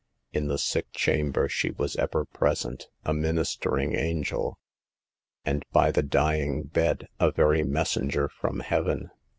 In 0.33 0.47
the 0.47 0.57
sick 0.57 0.91
chamber 0.93 1.47
she 1.47 1.69
was 1.69 1.95
ever 1.95 2.25
pres 2.25 2.65
ent, 2.65 2.87
a 3.05 3.13
ministering 3.13 3.95
angel, 3.95 4.57
and 5.45 5.63
by 5.71 5.91
the 5.91 6.01
dying 6.01 6.63
bed 6.63 7.07
a 7.19 7.29
very 7.29 7.63
messenger 7.63 8.27
from 8.27 8.61
heaven. 8.61 9.11